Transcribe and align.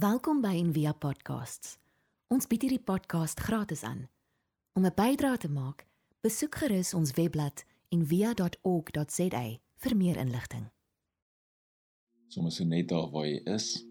Welkom 0.00 0.38
by 0.40 0.54
Envia 0.56 0.94
Podcasts. 0.96 1.74
Ons 2.32 2.46
bied 2.48 2.62
hierdie 2.64 2.80
podcast 2.80 3.42
gratis 3.44 3.82
aan. 3.84 4.06
Om 4.72 4.86
'n 4.88 4.94
bydrae 4.96 5.36
te 5.36 5.50
maak, 5.52 5.84
besoek 6.24 6.54
gerus 6.56 6.94
ons 6.94 7.12
webblad 7.18 7.64
en 7.92 8.06
via.org.za 8.06 9.42
vir 9.82 9.96
meer 9.96 10.16
inligting. 10.16 10.70
Sommige 12.28 12.54
so 12.56 12.64
net 12.64 12.88
daar 12.88 13.10
waar 13.10 13.26
jy 13.26 13.42
is, 13.44 13.84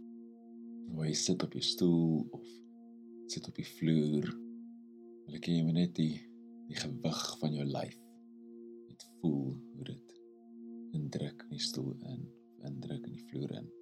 waar 0.95 1.05
jy 1.05 1.13
sit 1.13 1.43
op 1.43 1.53
jou 1.53 1.63
stoel 1.63 2.27
of 2.31 2.45
sit 3.27 3.47
op 3.47 3.55
die 3.55 3.69
vloer, 3.77 4.25
wil 5.25 5.35
ek 5.35 5.45
jy 5.45 5.61
net 5.61 5.95
die 5.95 6.25
die 6.67 6.79
gewig 6.79 7.37
van 7.39 7.53
jou 7.53 7.65
lyf 7.65 7.97
net 8.87 9.05
voel 9.19 9.61
hoe 9.75 9.83
dit 9.83 10.13
indruk 10.91 11.43
in 11.43 11.49
die 11.49 11.67
stoel 11.69 11.93
in, 12.01 12.31
indruk 12.65 13.05
in 13.05 13.13
die 13.13 13.27
vloer 13.29 13.51
in. 13.61 13.78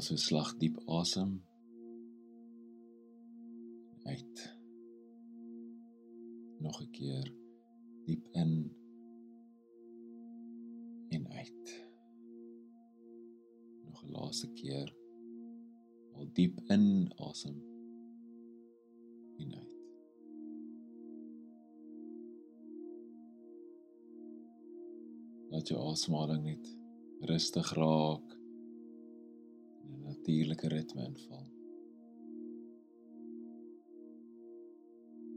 Also 0.00 0.16
slag 0.16 0.54
diep 0.56 0.78
asem 0.88 1.32
uit. 4.08 4.38
Nog 6.64 6.80
'n 6.82 6.90
keer 6.90 7.26
diep 8.06 8.24
in 8.42 8.52
en 11.08 11.28
uit. 11.40 11.66
Nog 13.84 14.04
'n 14.04 14.10
laaste 14.16 14.48
keer. 14.52 14.88
Al 16.12 16.32
diep 16.32 16.60
in 16.76 17.12
asem 17.16 17.56
en 19.36 19.54
uit. 19.54 19.76
Laat 25.50 25.68
jou 25.68 25.80
asemhaling 25.90 26.44
net 26.44 26.76
rustig 27.20 27.74
raak 27.74 28.39
natuurlike 30.20 30.68
ritme 30.68 31.04
inval. 31.08 31.46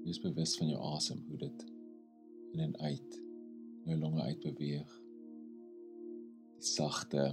Wees 0.03 0.19
bewus 0.19 0.57
van 0.59 0.67
jou 0.73 0.79
asem, 0.91 1.21
hoe 1.29 1.37
dit 1.45 1.61
in 2.51 2.59
en 2.65 2.73
uit 2.77 3.15
jou 3.87 3.95
longe 3.99 4.25
uitbeweeg. 4.27 4.97
Die 6.57 6.67
sagte 6.67 7.29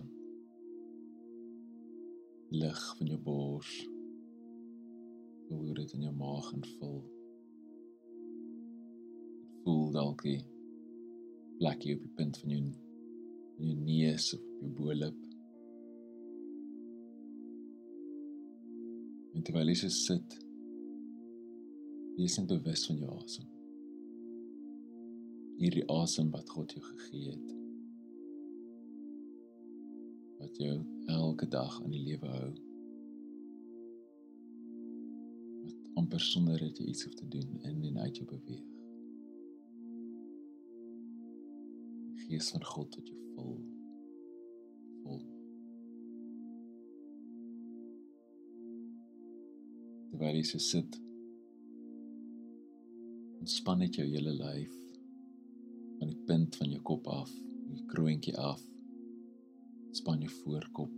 lig 2.55 2.85
van 2.99 3.11
jou 3.11 3.19
bors 3.27 3.73
hoe 5.51 5.75
dit 5.75 5.97
in 5.99 6.07
jou 6.07 6.15
maag 6.15 6.53
invul. 6.55 7.01
Voel 9.65 9.91
dalk 9.99 10.23
die 10.23 10.39
plekkie 11.59 11.99
op 11.99 12.07
die 12.07 12.15
punt 12.23 12.39
van 12.45 12.55
jou 12.55 12.63
van 13.57 13.67
jou 13.73 13.81
neus 13.83 14.31
of 14.39 14.47
op 14.47 14.63
jou 14.63 14.73
bo-lip. 14.79 15.30
En 19.41 19.45
terwyl 19.49 19.71
jy 19.73 19.75
so 19.81 19.89
sit, 19.89 20.35
wees 22.19 22.35
net 22.37 22.51
bewus 22.51 22.83
van 22.91 22.99
jou 23.01 23.15
asem. 23.15 23.47
Hierdie 25.57 25.87
asem 25.95 26.29
wat 26.35 26.53
God 26.53 26.75
jou 26.77 26.83
gegee 26.85 27.31
het. 27.31 27.55
Wat 30.43 30.61
jou 30.61 30.77
elke 31.17 31.49
dag 31.57 31.81
aan 31.81 31.97
die 31.97 32.03
lewe 32.11 32.35
hou. 32.35 32.53
Wat 35.65 35.91
amper 36.05 36.29
sonder 36.29 36.61
dat 36.61 36.77
jy 36.77 36.93
iets 36.93 37.09
hoef 37.09 37.17
te 37.25 37.33
doen 37.39 37.57
in 37.65 37.83
en 37.95 38.05
uit 38.05 38.21
jou 38.21 38.29
beweeg. 38.37 38.71
Die 42.13 42.29
gees 42.29 42.53
van 42.53 42.73
God 42.77 43.01
wat 43.01 43.09
jou 43.09 43.29
vul. 43.39 43.61
Terwyl 50.21 50.37
jy 50.37 50.59
sit, 50.61 50.97
ontspan 53.41 53.79
net 53.81 53.95
jou 53.97 54.05
hele 54.05 54.35
lyf 54.37 54.73
van 55.97 56.11
die 56.11 56.19
punt 56.29 56.57
van 56.61 56.75
jou 56.75 56.81
kop 56.91 57.07
af, 57.09 57.31
die 57.73 57.87
kroontjie 57.89 58.35
af. 58.37 58.61
Span 59.97 60.21
jou 60.21 60.29
voorkop. 60.43 60.93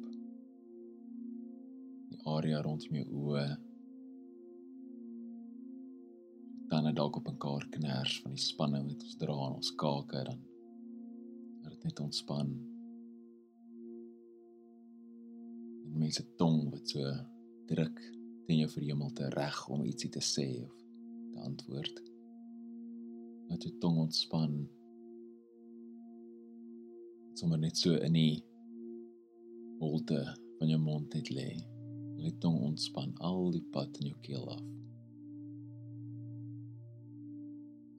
Die 2.11 2.19
area 2.33 2.65
rondom 2.67 2.97
jou 2.99 3.05
oë. 3.21 3.45
Dan 6.73 6.89
net 6.89 6.97
dalk 6.99 7.21
op 7.21 7.29
'n 7.31 7.39
kaart 7.45 7.71
kners 7.77 8.17
van 8.25 8.35
die 8.35 8.43
spanning 8.43 8.89
wat 8.89 9.05
ons 9.07 9.21
dra 9.21 9.37
aan 9.45 9.55
ons 9.61 9.71
kake 9.85 10.25
dan. 10.31 10.41
Laat 11.61 11.77
dit 11.77 11.85
net 11.85 12.03
ontspan. 12.07 12.51
En 15.85 15.95
mense 16.03 16.27
tong 16.43 16.73
wat 16.75 16.89
so 16.89 17.15
druk 17.71 18.03
teen 18.47 18.63
jou 18.63 18.71
verhemelte 18.73 19.29
reg 19.35 19.59
om 19.73 19.85
ietsie 19.87 20.11
te 20.13 20.23
sê 20.25 20.47
of 20.65 20.75
te 21.33 21.43
antwoord. 21.47 22.01
Laat 23.49 23.67
jou 23.67 23.75
tong 23.83 24.01
ontspan 24.07 24.57
sommer 27.39 27.59
net 27.59 27.79
so 27.79 27.97
in 28.07 28.15
die 28.15 28.43
holte 29.81 30.21
van 30.59 30.71
jou 30.71 30.81
mond 30.81 31.15
net 31.15 31.31
lê. 31.35 31.49
Laat 32.23 32.39
tong 32.45 32.61
ontspan 32.69 33.15
al 33.19 33.51
die 33.55 33.65
pad 33.75 33.99
in 34.01 34.13
jou 34.13 34.19
keel 34.27 34.45
af. 34.53 34.63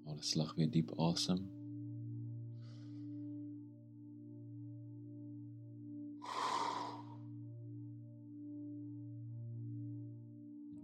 Alles 0.07 0.31
slag 0.35 0.53
weer 0.55 0.71
diep 0.71 0.93
asem. 1.09 1.41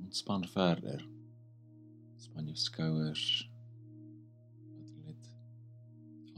Ontspan 0.09 0.47
verder. 0.47 1.09
Span 2.17 2.47
jou 2.49 2.55
skouers. 2.57 3.25
Hulle 4.71 5.03
net 5.05 5.27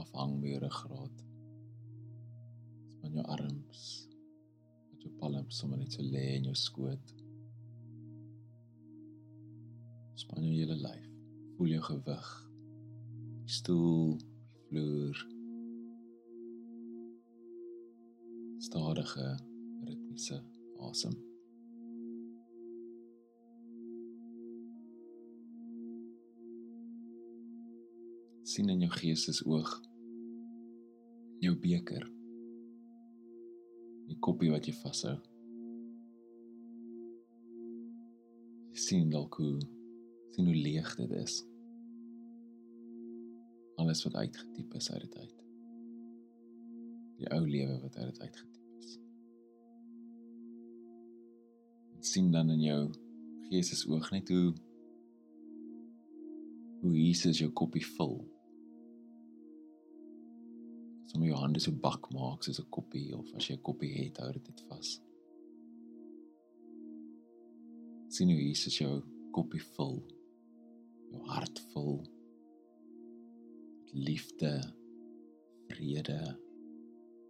afhang 0.04 0.34
by 0.42 0.50
jou 0.52 0.58
ruggraat 0.66 1.22
van 3.00 3.16
jou 3.16 3.24
arms 3.32 3.86
met 4.90 5.06
jou 5.08 5.14
palms 5.22 5.62
sommer 5.64 5.80
net 5.80 5.96
so 5.96 6.04
lê 6.04 6.26
in 6.42 6.50
jou 6.52 6.58
skoot. 6.66 7.16
Span 10.20 10.44
jou 10.50 10.52
hele 10.52 10.76
lyf. 10.84 11.08
Voel 11.56 11.72
jou 11.78 11.88
gewig. 11.88 12.36
Die 13.48 13.58
stoel, 13.62 14.20
die 14.52 14.68
vloer. 14.68 15.26
Stadige 18.68 19.34
ritmiese 19.88 20.44
asem. 20.92 21.22
Sien 28.52 28.70
in 28.70 28.82
jou 28.84 28.92
geestesoog 28.92 29.70
jou 31.40 31.54
beker 31.56 32.04
die 34.10 34.18
koppie 34.20 34.50
wat 34.52 34.66
jy 34.68 34.74
vashou. 34.76 35.14
Jy 38.74 38.82
sien 38.86 39.14
dalk 39.14 39.38
hoe 39.40 39.54
sien 40.36 40.50
hoe 40.50 40.56
leeg 40.58 40.90
dit 41.00 41.14
is. 41.22 41.38
Alles 43.80 44.04
wat 44.08 44.20
uitgetiep 44.20 44.76
is 44.82 44.92
uit 44.92 45.06
dit 45.06 45.16
uit. 45.22 45.38
Die 47.22 47.32
ou 47.32 47.46
lewe 47.46 47.80
wat 47.86 47.96
uit 48.02 48.12
dit 48.12 48.22
uitgetiep 48.26 48.76
is. 48.82 48.98
En 51.96 52.04
sien 52.12 52.28
dan 52.36 52.52
in 52.58 52.68
jou 52.68 52.82
geestesoog 53.48 54.12
net 54.12 54.36
hoe 54.36 54.52
hoe 56.82 56.94
Jesus 56.98 57.40
jou 57.40 57.52
koppie 57.54 57.86
vul 57.96 58.20
sommer 61.12 61.28
jou 61.28 61.40
hande 61.42 61.60
so 61.60 61.72
bak 61.86 62.08
maak 62.16 62.44
soos 62.44 62.60
'n 62.62 62.70
koppie 62.76 63.08
of 63.20 63.28
as 63.36 63.48
jy 63.48 63.56
'n 63.56 63.66
koppie 63.68 63.94
het, 64.00 64.18
hou 64.18 64.32
dit 64.32 64.62
vas. 64.70 64.90
Sien 68.14 68.30
hoe 68.32 68.42
Jesus 68.48 68.78
jou 68.78 68.94
koppie 69.32 69.64
vul. 69.76 69.98
Jou 71.12 71.24
hart 71.28 71.60
vul 71.72 71.98
met 73.84 73.94
liefde, 74.08 74.54
vrede, 75.68 76.22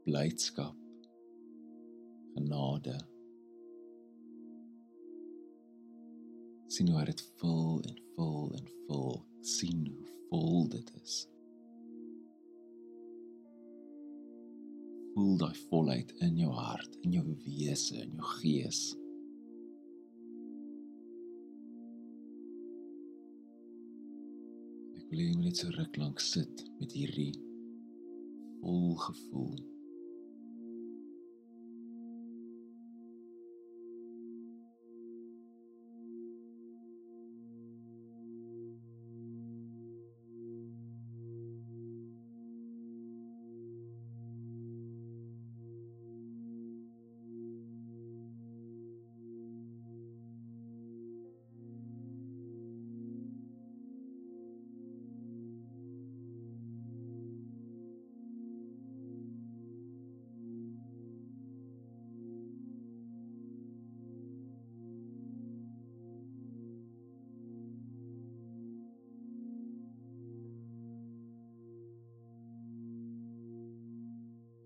blydskap, 0.06 0.78
genade. 2.34 2.98
Sien 6.68 6.90
hoe 6.90 7.06
dit 7.06 7.22
vul 7.42 7.82
en 7.90 7.98
vul 8.16 8.54
en 8.60 8.68
vul. 8.88 9.26
Sien 9.42 9.86
hoe 9.88 10.08
vol 10.30 10.68
dit 10.70 10.94
is. 11.04 11.28
Voel 15.22 15.38
daai 15.38 15.58
volheid 15.70 16.12
in 16.26 16.38
jou 16.40 16.52
hart, 16.56 16.96
in 17.06 17.14
jou 17.14 17.24
wese, 17.46 18.00
in 18.02 18.16
jou 18.18 18.30
gees. 18.40 18.80
Ek 24.98 25.12
wil 25.12 25.22
hê 25.22 25.28
jy 25.28 25.36
moet 25.36 25.52
net 25.52 25.62
so 25.62 25.70
ruk 25.76 26.00
lank 26.02 26.24
sit 26.26 26.64
met 26.80 26.96
hierdie 26.98 27.36
vol 28.64 28.96
gevoel. 29.04 29.60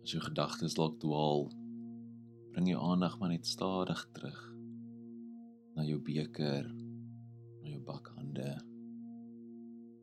As 0.05 0.11
jou 0.13 0.21
gedagtes 0.21 0.75
dalk 0.77 0.99
dwaal, 1.01 1.47
bring 2.53 2.67
jou 2.69 2.77
aandag 2.77 3.15
maar 3.17 3.31
net 3.31 3.47
stadig 3.49 4.03
terug 4.13 4.37
na 5.73 5.81
jou 5.81 5.97
beker, 5.97 6.67
na 7.63 7.71
jou 7.71 7.79
bakhande, 7.87 8.51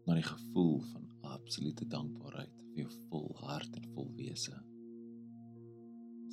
na 0.02 0.16
die 0.18 0.26
gevoel 0.26 0.80
van 0.88 1.06
absolute 1.36 1.86
dankbaarheid 1.94 2.50
vir 2.72 2.82
jou 2.82 2.90
vol 3.12 3.30
hart 3.44 3.78
en 3.78 3.86
vol 3.94 4.10
wese. 4.18 4.58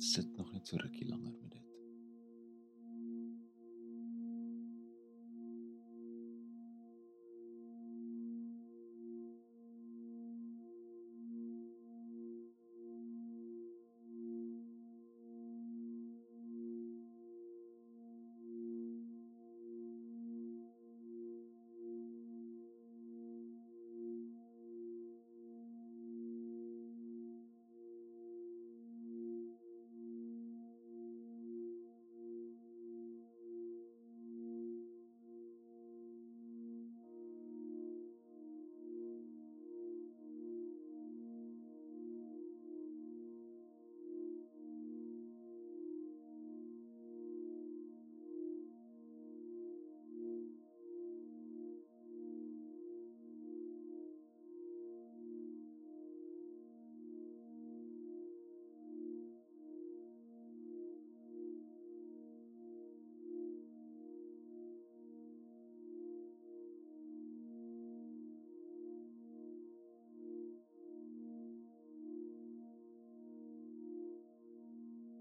Sit 0.02 0.34
nog 0.34 0.50
net 0.50 0.66
so 0.66 0.82
rukkie 0.82 1.06
langer 1.06 1.30
met 1.38 1.54
dit. 1.54 1.69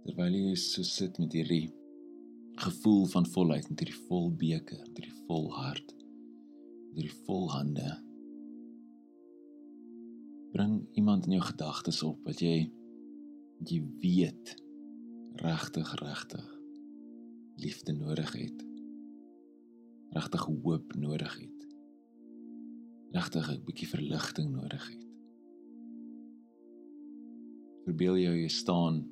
Terwyl 0.09 0.33
jy 0.33 0.55
so 0.57 0.81
sit 0.81 1.19
met 1.21 1.35
hierdie 1.37 1.69
gevoel 2.59 3.03
van 3.11 3.27
volheid 3.29 3.67
met 3.69 3.81
hierdie 3.83 3.99
vol 4.07 4.31
beker, 4.33 4.79
met 4.81 4.97
hierdie 4.97 5.25
vol 5.27 5.43
hart, 5.53 5.91
met 6.89 6.95
hierdie 6.97 7.17
vol 7.27 7.45
hande. 7.53 7.91
Bring 10.55 10.79
iemand 10.97 11.27
in 11.29 11.35
jou 11.37 11.43
gedagtes 11.45 12.01
op 12.07 12.25
wat 12.25 12.41
jy 12.41 12.71
jy 13.69 13.77
weet 14.01 14.55
regtig 15.43 15.91
regtig 16.01 16.47
liefde 17.61 17.93
nodig 17.93 18.33
het. 18.39 18.65
Regtig 20.15 20.47
hoop 20.47 20.97
nodig 20.97 21.37
het. 21.37 21.69
Regtig 23.13 23.51
'n 23.51 23.61
bietjie 23.67 23.91
verligting 23.93 24.49
nodig 24.57 24.89
het. 24.89 25.07
Verbeel 27.85 28.17
jou 28.17 28.35
jy 28.41 28.49
staan 28.49 29.03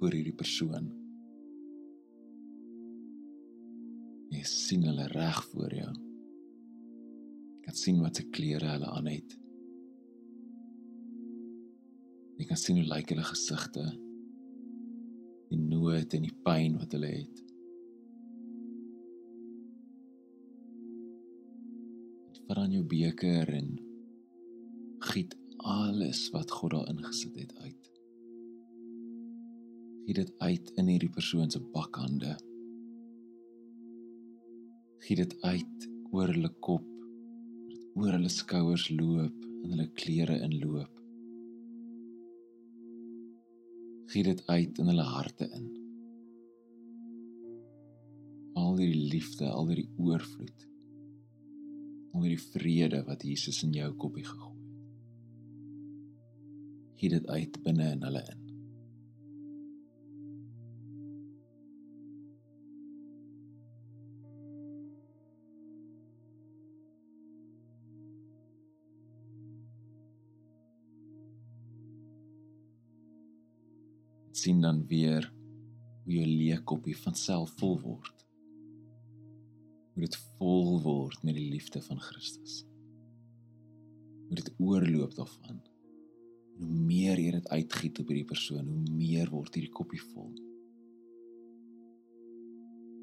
voor 0.00 0.14
hierdie 0.16 0.36
persoon. 0.36 0.86
Jy 4.32 4.40
sien 4.48 4.86
hulle 4.88 5.04
reg 5.12 5.40
voor 5.50 5.74
jou. 5.76 5.90
Jy 7.50 7.64
kan 7.66 7.76
sien 7.76 7.98
wat 8.00 8.16
se 8.16 8.24
klere 8.32 8.70
hulle 8.72 8.88
aan 8.88 9.10
het. 9.10 9.34
Jy 12.40 12.48
kan 12.48 12.60
sien 12.62 12.80
hoe 12.80 12.86
lyk 12.88 13.12
hulle 13.12 13.26
gesigte. 13.28 13.84
Die 15.50 15.60
nood 15.60 16.16
en 16.16 16.24
die 16.24 16.36
pyn 16.46 16.80
wat 16.80 16.96
hulle 16.96 17.12
het. 17.18 17.44
Vat 22.48 22.64
aan 22.64 22.72
jou 22.78 22.86
beker 22.88 23.52
en 23.60 23.74
giet 25.12 25.36
alles 25.60 26.30
wat 26.32 26.50
God 26.56 26.78
daarin 26.78 27.04
gesit 27.04 27.36
het 27.36 27.52
uit 27.60 27.90
gee 30.04 30.16
dit 30.16 30.30
uit 30.38 30.70
in 30.80 30.88
hierdie 30.90 31.12
persoon 31.12 31.50
se 31.50 31.60
bakhande. 31.74 32.36
Gee 35.04 35.18
dit 35.20 35.34
uit 35.42 35.88
oor 36.10 36.32
hulle 36.32 36.50
kop, 36.64 36.86
oor 37.98 38.16
hulle 38.16 38.32
skouers 38.32 38.88
loop 38.94 39.44
en 39.62 39.74
hulle 39.74 39.88
klere 40.00 40.40
inloop. 40.46 40.96
Gee 44.10 44.26
dit 44.26 44.42
uit 44.48 44.80
in 44.82 44.90
hulle 44.90 45.06
harte 45.06 45.46
in. 45.60 45.68
Al 48.58 48.74
die 48.80 48.94
liefde, 48.94 49.46
al 49.48 49.70
die 49.70 49.86
oorvloed. 49.96 50.66
Al 52.10 52.26
die 52.26 52.40
vrede 52.42 53.04
wat 53.06 53.22
Jesus 53.22 53.62
in 53.62 53.76
jou 53.76 53.92
koppie 53.94 54.26
gegooi 54.26 54.48
het. 54.48 54.56
Gee 57.00 57.14
dit 57.14 57.26
uit 57.32 57.54
binne 57.64 57.86
in 57.94 58.02
hulle 58.04 58.20
in. 58.28 58.39
Sien 74.40 74.60
dan 74.64 74.84
weer 74.88 75.26
hoe 76.04 76.14
jou 76.14 76.26
leë 76.26 76.62
koppie 76.68 76.96
van 76.96 77.16
self 77.18 77.52
vol 77.60 77.76
word. 77.82 78.26
Hoe 79.94 80.06
dit 80.06 80.16
vol 80.38 80.78
word 80.84 81.24
met 81.26 81.36
die 81.36 81.48
liefde 81.52 81.82
van 81.84 82.00
Christus. 82.00 82.62
Hoe 84.28 84.38
dit 84.38 84.52
oorloop 84.58 85.16
daarvan. 85.18 85.58
En 86.56 86.62
hoe 86.68 86.84
meer 86.86 87.20
jy 87.20 87.34
dit 87.36 87.48
uitgiet 87.48 88.00
op 88.00 88.12
hierdie 88.12 88.28
persoon, 88.28 88.68
hoe 88.68 88.94
meer 88.96 89.30
word 89.32 89.56
hierdie 89.56 89.72
koppie 89.76 90.02
vol. 90.12 90.30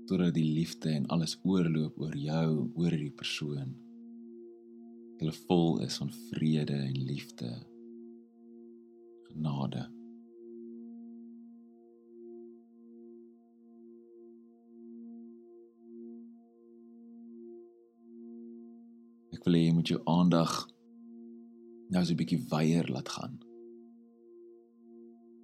Totdat 0.07 0.33
die 0.37 0.47
liefde 0.55 0.93
en 0.93 1.09
alles 1.13 1.35
oorloop 1.43 1.97
oor 2.01 2.15
jou, 2.15 2.49
oor 2.77 2.93
hierdie 2.93 3.13
persoon. 3.17 3.75
Hulle 5.17 5.35
vol 5.49 5.81
is 5.85 5.97
van 6.01 6.13
vrede 6.29 6.77
en 6.85 6.97
liefde. 7.09 7.51
Genade. 9.27 9.87
Ek 19.37 19.43
wil 19.45 19.53
hê 19.53 19.67
jy 19.67 19.73
moet 19.77 19.89
jou 19.91 19.99
aandag 20.09 20.53
nou 21.93 22.01
so 22.03 22.13
'n 22.13 22.17
bietjie 22.17 22.45
weier 22.49 22.87
laat 22.89 23.09
gaan. 23.15 23.35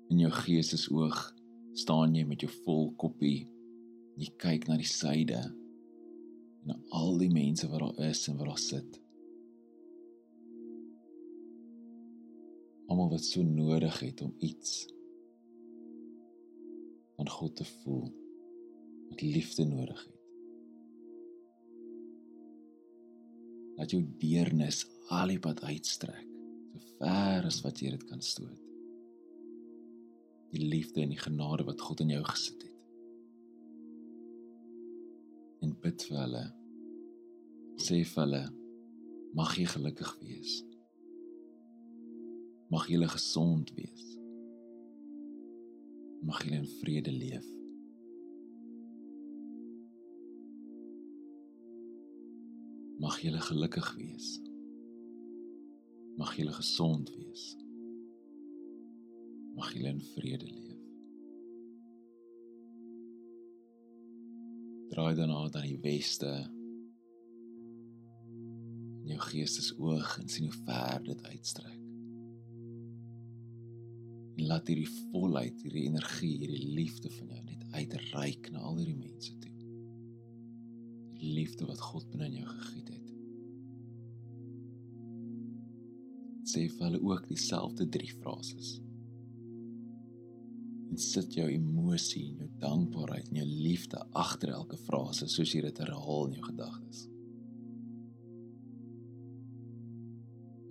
In 0.10 0.18
jou 0.24 0.32
geestesoog 0.34 1.20
staan 1.78 2.16
jy 2.18 2.24
met 2.26 2.42
jou 2.42 2.50
vol 2.66 2.90
koppie. 2.98 3.46
Jy 4.18 4.30
kyk 4.38 4.66
na 4.68 4.78
die 4.82 4.90
syde 4.90 5.42
na 6.66 6.76
al 6.90 7.18
die 7.22 7.30
mense 7.30 7.70
wat 7.70 7.80
daar 7.84 8.10
is 8.10 8.28
en 8.28 8.38
wat 8.38 8.48
daar 8.48 8.64
sit. 8.64 9.00
Almal 12.90 13.10
wat 13.14 13.24
so 13.24 13.44
nodig 13.44 14.00
het 14.00 14.22
om 14.22 14.34
iets 14.40 14.88
van 17.16 17.30
God 17.30 17.56
te 17.56 17.66
voel. 17.66 18.10
Wat 19.10 19.22
liefde 19.22 19.66
nodig 19.66 20.06
het. 20.06 20.23
Dat 23.84 23.92
jou 23.92 24.04
deernis 24.22 24.86
al 25.12 25.34
die 25.34 25.42
pad 25.44 25.60
uitstrek 25.68 26.24
so 26.72 26.82
ver 27.00 27.48
as 27.50 27.60
wat 27.66 27.82
jy 27.84 27.92
dit 27.94 28.04
kan 28.08 28.22
stoot. 28.24 28.60
Die 30.54 30.64
liefde 30.70 31.02
en 31.04 31.12
die 31.12 31.20
genade 31.20 31.66
wat 31.68 31.82
God 31.82 32.04
in 32.06 32.14
jou 32.14 32.22
gesit 32.30 32.62
het. 32.64 32.78
En 35.66 35.74
bid 35.84 36.06
vir 36.08 36.20
hulle. 36.22 36.44
Sê 37.82 38.04
vir 38.08 38.22
hulle 38.24 38.44
mag 39.36 39.56
jy 39.58 39.66
gelukkig 39.74 40.14
wees. 40.22 40.60
Mag 42.72 42.88
jy 42.90 43.02
gesond 43.10 43.74
wees. 43.76 44.06
Mag 46.24 46.46
jy 46.46 46.62
in 46.62 46.70
vrede 46.80 47.12
leef 47.12 47.50
Mag 53.04 53.20
julle 53.20 53.42
gelukkig 53.44 53.88
wees. 54.00 54.28
Mag 56.16 56.38
julle 56.40 56.54
gesond 56.56 57.10
wees. 57.12 57.50
Mag 59.58 59.74
julle 59.76 59.92
in 59.92 60.00
vrede 60.14 60.48
leef. 60.48 60.80
Draai 64.94 65.16
dan 65.20 65.34
na 65.34 65.50
die 65.58 65.82
weste. 65.84 66.32
In 69.04 69.12
jou 69.12 69.22
geestesoog 69.28 70.18
en 70.22 70.32
sien 70.32 70.48
hoe 70.48 70.60
ver 70.64 71.04
dit 71.04 71.26
uitstrek. 71.34 71.80
En 74.38 74.46
laat 74.48 74.72
hierdie 74.72 74.92
volheid, 75.12 75.60
hierdie 75.66 75.90
energie, 75.92 76.38
hierdie 76.38 76.72
liefde 76.80 77.12
van 77.20 77.36
jou 77.36 77.44
net 77.52 77.68
uitreik 77.74 78.48
na 78.54 78.64
al 78.64 78.80
hierdie 78.80 79.02
mense 79.02 79.36
toe. 79.44 79.53
Die 81.24 81.32
liefde 81.32 81.68
wat 81.70 81.80
God 81.80 82.10
binne 82.12 82.28
in 82.28 82.42
jou 82.42 82.50
gegiet 82.52 82.90
het. 82.92 83.12
Sê 86.54 86.68
vir 86.68 86.90
hulle 86.90 87.00
ook 87.08 87.30
dieselfde 87.32 87.88
drie 87.88 88.12
frases 88.12 88.76
en 90.94 91.00
sit 91.02 91.34
jou 91.34 91.48
emosie 91.50 92.28
en 92.28 92.44
jou 92.44 92.50
dankbaarheid 92.62 93.32
en 93.32 93.40
jou 93.40 93.48
liefde 93.50 93.98
agter 94.14 94.52
elke 94.54 94.78
frase 94.78 95.26
soos 95.32 95.50
jy 95.56 95.64
dit 95.66 95.80
herhaal 95.82 96.28
in 96.28 96.36
jou 96.38 96.44
gedagtes. 96.46 97.00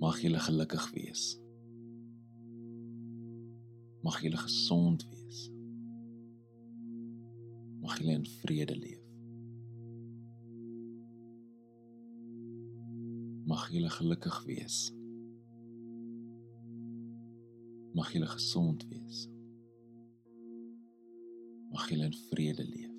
Mag 0.03 0.23
jy 0.23 0.31
gelukkig 0.47 0.87
wees. 0.95 1.27
Mag 4.07 4.23
jy 4.23 4.31
gesond 4.35 5.03
wees. 5.11 5.45
Mag 7.83 7.99
jy 7.99 8.15
in 8.21 8.27
vrede 8.43 8.79
leef. 8.79 9.02
Mag 13.49 13.69
jy 13.75 13.89
gelukkig 13.99 14.43
wees. 14.47 14.79
Mag 17.93 18.13
jy 18.15 18.25
gesond 18.27 18.87
wees 18.89 19.27
mag 21.73 21.89
jy 21.89 22.03
in 22.05 22.17
vrede 22.29 22.65
leef. 22.69 22.91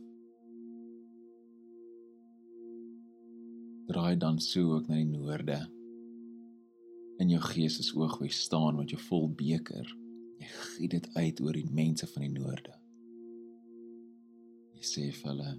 Draai 3.89 4.15
dan 4.17 4.39
so 4.41 4.77
ook 4.77 4.87
na 4.89 4.97
die 4.97 5.09
noorde. 5.09 5.59
In 7.21 7.29
jou 7.29 7.41
gees 7.43 7.77
is 7.83 7.91
oog 7.93 8.17
hoe 8.17 8.31
staan 8.33 8.79
met 8.79 8.93
jou 8.93 9.01
vol 9.09 9.27
beker. 9.37 9.85
Jy 10.41 10.49
giet 10.53 10.95
dit 10.95 11.09
uit 11.13 11.43
oor 11.45 11.59
die 11.59 11.69
mense 11.69 12.07
van 12.15 12.25
die 12.25 12.33
noorde. 12.33 12.73
Jy 14.79 14.87
sê 14.89 15.05
vir 15.19 15.29
hulle 15.31 15.53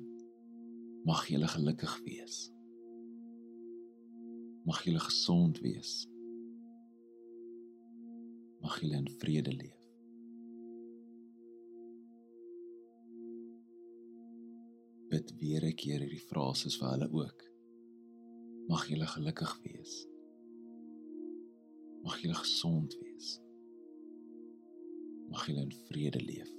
mag 1.07 1.23
julle 1.31 1.49
gelukkig 1.53 1.95
wees. 2.09 2.49
Mag 4.65 4.83
julle 4.85 5.01
gesond 5.05 5.61
wees. 5.61 5.95
Mag 8.65 8.81
julle 8.81 8.97
in 8.97 9.11
vrede 9.21 9.53
leef. 9.53 9.85
bid 15.15 15.35
weer 15.39 15.63
'n 15.65 15.77
keer 15.83 16.01
hierdie 16.03 16.27
frases 16.31 16.77
vir 16.81 16.89
hulle 16.93 17.09
ook. 17.21 17.43
Mag 18.71 18.83
julle 18.91 19.07
gelukkig 19.07 19.53
wees. 19.67 19.95
Mag 22.03 22.17
julle 22.23 22.39
gesond 22.41 22.97
wees. 23.03 23.29
Mag 25.31 25.47
julle 25.47 25.63
in 25.69 25.77
vrede 25.89 26.23
leef. 26.31 26.51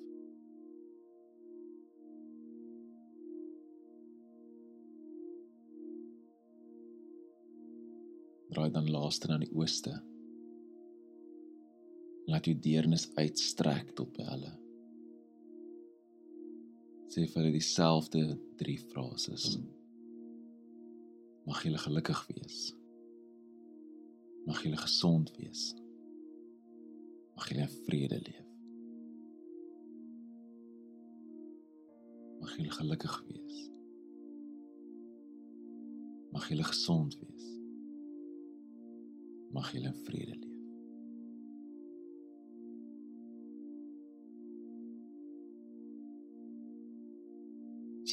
Draai 8.65 8.81
dan 8.81 8.89
laaste 8.89 9.27
na 9.29 9.36
die 9.38 9.51
ooste. 9.53 9.91
Laat 12.25 12.48
jou 12.50 12.55
deernis 12.57 13.03
uitstrek 13.13 13.91
tot 13.93 14.10
by 14.15 14.25
hulle 14.25 14.53
sê 17.13 17.24
vir 17.24 17.38
hulle 17.39 17.51
dieselfde 17.53 18.22
drie 18.60 18.79
frases. 18.89 19.45
Mag 21.48 21.62
julle 21.63 21.79
gelukkig 21.79 22.24
wees. 22.34 22.57
Mag 24.50 24.60
julle 24.65 24.81
gesond 24.81 25.31
wees. 25.38 25.69
Mag 27.38 27.48
julle 27.53 27.69
in 27.69 27.77
vrede 27.86 28.19
leef. 28.25 28.51
Mag 32.41 32.57
julle 32.57 32.75
gelukkig 32.81 33.19
wees. 33.29 33.62
Mag 36.36 36.50
julle 36.51 36.67
gesond 36.74 37.15
wees. 37.22 37.55
Mag 39.56 39.72
julle 39.72 39.94
in 39.94 40.04
vrede 40.08 40.36
leef. 40.42 40.56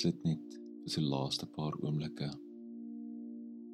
sit 0.03 0.23
net 0.27 0.55
vir 0.83 0.91
so 0.91 1.03
laaste 1.05 1.47
paar 1.57 1.77
oomblikke 1.79 2.27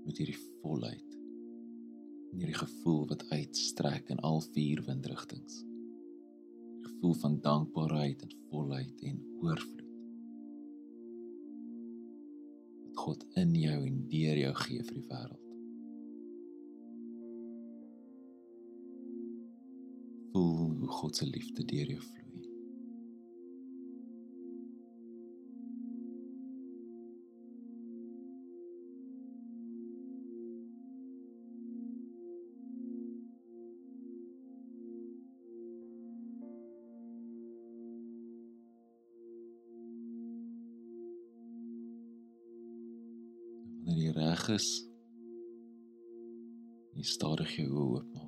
met 0.04 0.18
hierdie 0.20 0.36
volheid 0.60 1.14
en 1.14 2.42
hierdie 2.42 2.58
gevoel 2.58 3.06
wat 3.12 3.24
uitstrek 3.30 4.12
in 4.12 4.20
al 4.28 4.42
vier 4.52 4.82
windrigtings. 4.84 5.62
Gevoel 6.84 7.16
van 7.22 7.40
dankbaarheid 7.46 8.26
en 8.26 8.36
volheid 8.50 9.04
en 9.08 9.22
oorvloed. 9.40 9.84
Wat 12.84 13.04
God 13.06 13.28
in 13.44 13.56
jou 13.56 13.78
en 13.88 14.00
deur 14.12 14.42
jou 14.44 14.54
gee 14.66 14.88
vir 14.90 14.98
die 15.00 15.06
wêreld. 15.08 15.47
Voel 20.38 20.76
hoe 20.78 20.88
God 20.88 21.16
se 21.16 21.26
liefde 21.26 21.64
deur 21.64 21.86
jou 21.86 22.00
vloei. 22.00 22.16
wanneer 43.84 44.04
jy 44.04 44.12
reg 44.14 44.48
is, 44.54 44.70
jy 46.94 47.10
stadig 47.16 47.56
jou 47.56 47.70
oë 47.72 47.86
oopmaak. 47.98 48.27